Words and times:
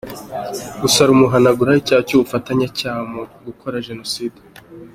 Gusa, 0.81 0.99
rumuhanaguraho 1.09 1.77
icya 1.81 1.97
cy’ubufatanyacyaha 2.07 3.01
mu 3.13 3.21
gukora 3.45 3.83
Jenoside. 3.87 4.39